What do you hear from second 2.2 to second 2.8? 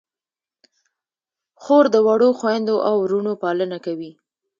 خویندو